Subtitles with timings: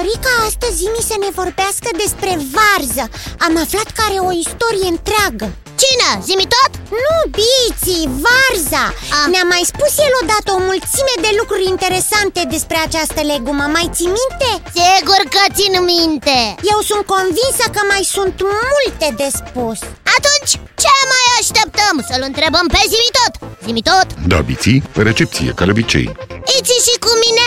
[0.00, 3.04] Eu mi-aș dori ca astăzi Zimi să ne vorbească despre varză
[3.46, 5.46] Am aflat că are o istorie întreagă
[5.82, 6.08] Cine?
[6.28, 6.72] Zimi tot?
[7.04, 8.84] Nu, Biții, Varza
[9.18, 9.26] Ah.
[9.32, 14.14] Ne-a mai spus el odată o mulțime de lucruri interesante despre această legumă Mai ții
[14.20, 14.50] minte?
[14.78, 16.38] Sigur că țin minte
[16.72, 18.36] Eu sunt convinsă că mai sunt
[18.72, 19.78] multe de spus
[20.16, 21.94] Atunci, ce mai așteptăm?
[22.08, 23.32] Să-l întrebăm pe Zimi tot
[23.66, 24.08] Zimi tot?
[24.32, 24.78] Da, biții,
[25.08, 26.08] recepție, ca de obicei
[26.56, 27.46] Iți și cu mine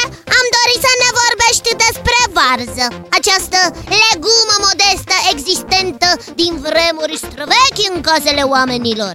[2.53, 2.87] varză.
[3.19, 3.59] Această
[4.01, 9.13] legumă modestă existentă din vremuri străvechi în casele oamenilor.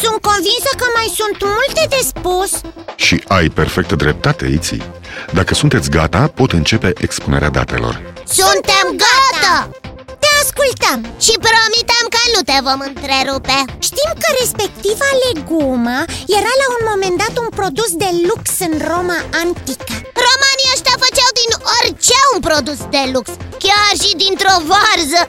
[0.00, 2.50] Sunt convinsă că mai sunt multe de spus.
[2.94, 4.82] Și ai perfectă dreptate, Iții.
[5.32, 7.94] Dacă sunteți gata, pot începe expunerea datelor.
[8.26, 9.70] Suntem gata!
[10.22, 10.98] Te ascultăm.
[11.24, 13.58] Și promitem că nu te vom întrerupe.
[13.88, 15.98] Știm că respectiva legumă
[16.38, 19.99] era la un moment dat un produs de lux în Roma antică
[22.40, 23.26] un produs de lux
[23.64, 25.22] Chiar și dintr-o varză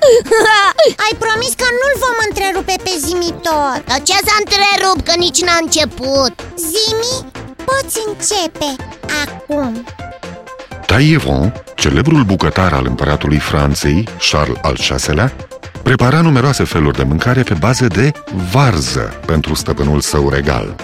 [1.05, 5.41] Ai promis că nu-l vom întrerupe pe Zimi tot Dar ce s-a întrerupt că nici
[5.45, 6.33] n-a început
[6.71, 7.31] Zimi,
[7.67, 8.69] poți începe
[9.23, 9.85] acum
[10.85, 15.33] Taillevent, celebrul bucătar al împăratului Franței, Charles al VI-lea,
[15.83, 18.11] prepara numeroase feluri de mâncare pe bază de
[18.51, 20.75] varză pentru stăpânul său regal.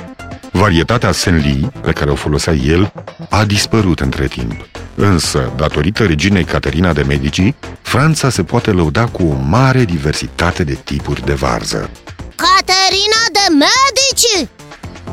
[0.51, 2.93] Varietatea Senli, pe care o folosea el,
[3.29, 4.76] a dispărut între timp.
[4.99, 10.73] Însă, datorită reginei Caterina de Medici, Franța se poate lăuda cu o mare diversitate de
[10.73, 11.89] tipuri de varză.
[12.35, 14.49] Caterina de Medici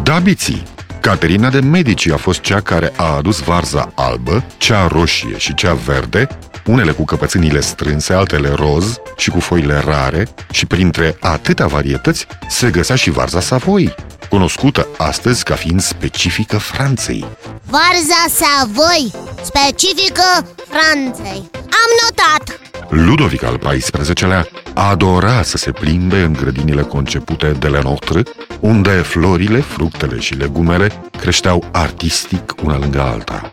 [0.02, 0.62] Da, biții!
[1.00, 5.74] Caterina de Medici a fost cea care a adus varza albă, cea roșie și cea
[5.74, 6.28] verde,
[6.66, 12.70] unele cu căpățânile strânse, altele roz și cu foile rare, și printre atâtea varietăți se
[12.70, 13.94] găsea și varza Savoy,
[14.28, 17.24] cunoscută astăzi ca fiind specifică Franței.
[17.64, 19.12] Varza Savoy,
[19.44, 27.68] specifică Franței Am notat Ludovic al XIV-lea adora să se plimbe în grădinile concepute de
[27.68, 28.22] Lenotre,
[28.60, 33.50] unde florile, fructele și legumele creșteau artistic una lângă alta.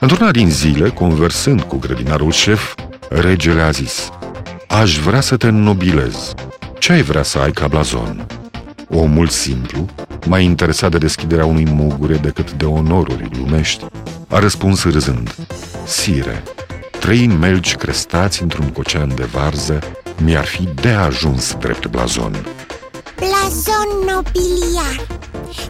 [0.00, 2.74] Într-una din zile, conversând cu grădinarul șef,
[3.08, 4.10] regele a zis
[4.68, 6.32] Aș vrea să te înnobilez.
[6.78, 8.26] Ce ai vrea să ai ca blazon?
[8.88, 9.86] Omul simplu,
[10.26, 13.84] mai interesat de deschiderea unui mugure decât de onoruri lumești,
[14.28, 15.34] a răspuns râzând.
[15.86, 16.42] Sire,
[17.00, 19.78] trei melci crestați într-un cocean de varză
[20.24, 22.46] mi-ar fi de ajuns drept blazon.
[23.16, 25.06] Blazon nobiliar.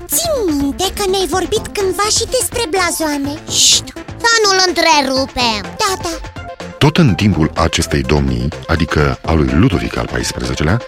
[0.07, 3.35] Țin minte că ne-ai vorbit cândva și despre blazoane.
[3.51, 5.63] Șt, să nu-l întrerupem.
[5.63, 6.31] Da, da.
[6.79, 10.81] Tot în timpul acestei domnii, adică a lui Ludovic al XIV-lea,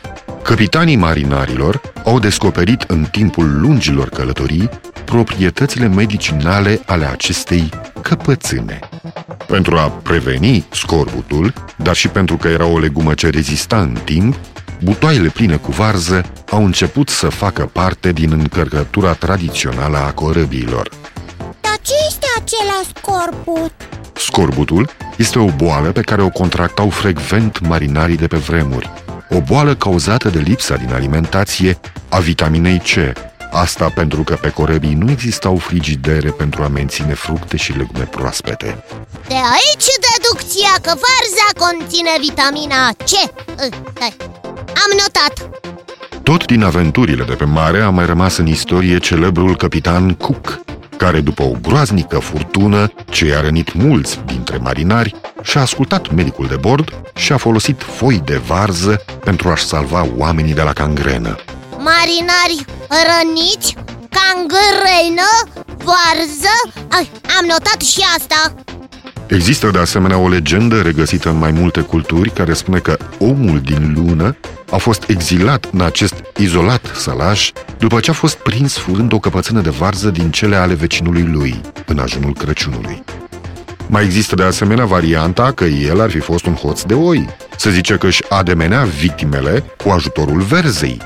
[0.45, 4.69] capitanii marinarilor au descoperit în timpul lungilor călătorii
[5.05, 7.69] proprietățile medicinale ale acestei
[8.03, 8.79] căpățâne.
[9.47, 14.37] Pentru a preveni scorbutul, dar și pentru că era o legumă ce rezista în timp,
[14.83, 20.89] butoaiele pline cu varză au început să facă parte din încărcătura tradițională a corăbiilor.
[21.39, 23.73] Dar ce este acela scorbut?
[24.13, 29.04] Scorbutul este o boală pe care o contractau frecvent marinarii de pe vremuri.
[29.31, 33.19] O boală cauzată de lipsa din alimentație a vitaminei C.
[33.53, 38.85] Asta pentru că pe corăbii nu existau frigidere pentru a menține fructe și legume proaspete.
[39.29, 44.17] De aici deducția că varza conține vitamina C Uh, stai.
[44.67, 45.51] Am notat
[46.23, 50.61] Tot din aventurile de pe mare a mai rămas în istorie celebrul capitan Cook,
[50.97, 56.57] care după o groaznică furtună ce i-a rănit mulți dintre marinari, și-a ascultat medicul de
[56.57, 61.37] bord și a folosit foi de varză pentru a-și salva oamenii de la cangrenă.
[61.71, 63.77] Marinari răniți,
[64.11, 66.85] cangrenă, varză?
[66.89, 68.55] Ai, Am notat și asta.
[69.27, 73.93] Există de asemenea o legendă regăsită în mai multe culturi care spune că omul din
[73.97, 74.37] lună
[74.71, 77.51] a fost exilat în acest izolat sălaș
[77.89, 81.61] după ce a fost prins furând o căpățână de varză din cele ale vecinului lui,
[81.87, 83.03] în ajunul Crăciunului.
[83.87, 87.29] Mai există de asemenea varianta că el ar fi fost un hoț de oi.
[87.57, 91.01] Se zice că își ademenea victimele cu ajutorul verzei.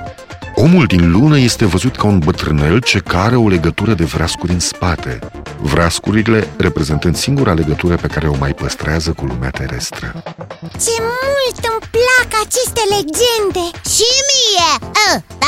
[0.54, 4.60] Omul din lună este văzut ca un bătrânel ce care o legătură de vreascuri în
[4.60, 5.18] spate,
[5.60, 10.22] vreascurile reprezentând singura legătură pe care o mai păstrează cu lumea terestră.
[10.60, 14.70] Ce mult îmi plac aceste legende Și mie
[15.08, 15.47] A, Dar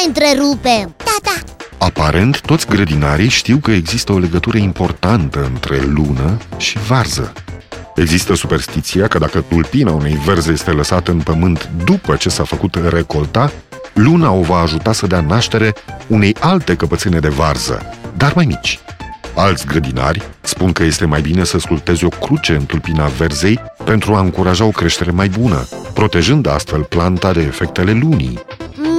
[0.00, 6.36] mai întrerupem Da, da Aparent, toți grădinarii știu că există o legătură importantă între lună
[6.56, 7.32] și varză.
[7.94, 12.74] Există superstiția că dacă tulpina unei verze este lăsată în pământ după ce s-a făcut
[12.88, 13.52] recolta,
[13.94, 15.74] luna o va ajuta să dea naștere
[16.06, 17.82] unei alte căpățâne de varză,
[18.16, 18.80] dar mai mici.
[19.34, 24.14] Alți grădinari spun că este mai bine să sculptezi o cruce în tulpina verzei pentru
[24.14, 28.40] a încuraja o creștere mai bună, protejând astfel planta de efectele lunii.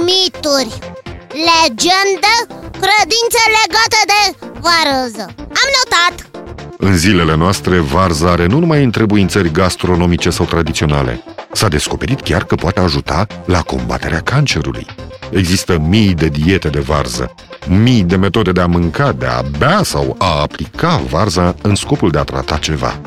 [0.04, 0.91] Mituri,
[1.32, 2.32] legendă,
[2.70, 4.20] credințe legate de
[4.60, 6.30] varză Am notat!
[6.78, 11.24] În zilele noastre, varza are nu numai întrebuințări gastronomice sau tradiționale.
[11.52, 14.86] S-a descoperit chiar că poate ajuta la combaterea cancerului.
[15.30, 17.34] Există mii de diete de varză,
[17.68, 22.10] mii de metode de a mânca, de a bea sau a aplica varza în scopul
[22.10, 23.00] de a trata ceva.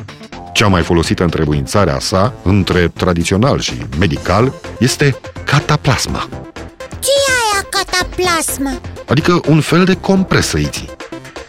[0.52, 6.45] Cea mai folosită întrebuințare a sa, între tradițional și medical, este cataplasma.
[7.00, 8.80] Ce e aia cataplasma?
[9.06, 10.90] Adică un fel de compresă iții.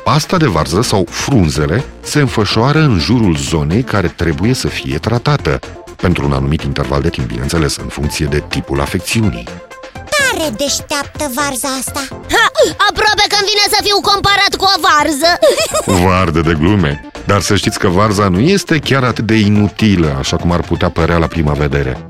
[0.03, 5.59] Pasta de varză sau frunzele se înfășoară în jurul zonei care trebuie să fie tratată,
[5.95, 9.47] pentru un anumit interval de timp, bineînțeles, în funcție de tipul afecțiunii.
[9.93, 12.51] Tare deșteaptă varza asta Ha,
[12.89, 15.31] aproape că vine să fiu comparat cu o varză
[16.07, 20.35] Vardă de glume, dar să știți că varza nu este chiar atât de inutilă, așa
[20.37, 22.05] cum ar putea părea la prima vedere.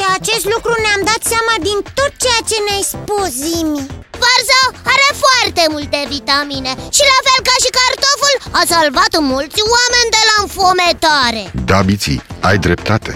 [0.00, 3.86] De acest lucru ne-am dat seama din tot ceea ce ne-ai spus, Zimi.
[4.22, 4.60] Varza
[4.92, 10.22] are foarte multe vitamine Și la fel ca și cartoful A salvat mulți oameni de
[10.30, 11.42] la înfometare.
[11.70, 13.12] Da, biții, ai dreptate.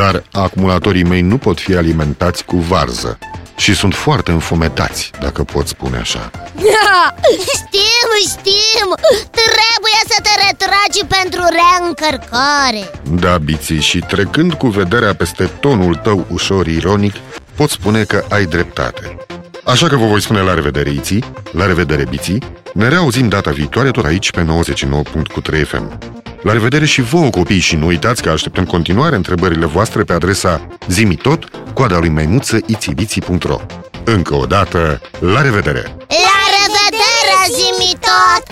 [0.00, 3.18] Dar acumulatorii mei nu pot fi alimentați cu varză
[3.56, 6.30] și sunt foarte înfometați, dacă pot spune așa.
[7.56, 8.88] Știm, știm
[9.30, 16.26] Trebuie să te retragi pentru reîncărcare Da, biții, și trecând cu vederea peste tonul tău
[16.30, 17.14] ușor ironic,
[17.54, 19.16] pot spune că ai dreptate.
[19.64, 22.42] Așa că vă voi spune la revedere, Iții, la revedere, Biții,
[22.74, 24.46] ne reauzim data viitoare tot aici pe
[25.52, 25.98] 99.3 FM.
[26.44, 30.66] La revedere și vouă, copii, și nu uitați că așteptăm continuare întrebările voastre pe adresa
[30.88, 31.40] zimitot,
[31.74, 33.58] coada lui maimuță, itibiții.ro
[34.04, 35.00] Încă o dată,
[35.34, 35.82] la revedere!
[36.28, 38.44] La revedere, zimi tot!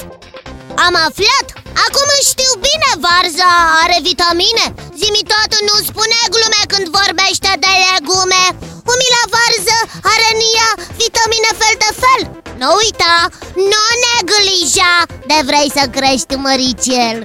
[0.87, 1.47] Am aflat!
[1.87, 3.51] Acum știu bine, varza
[3.83, 4.65] are vitamine
[5.01, 8.45] Zimi tot nu spune glume când vorbește de legume
[8.93, 9.79] Umila varză
[10.13, 10.71] are în ea
[11.03, 12.21] vitamine fel de fel
[12.63, 14.95] Nu uita, nu neglija
[15.27, 17.17] de vrei să crești măricel?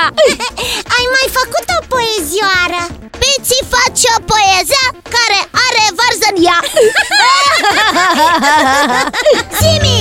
[0.96, 2.82] Ai mai făcut o poezioară.
[3.10, 4.82] Piți face o poeză
[5.14, 6.60] care are varză în ea.
[9.58, 9.98] Zimi!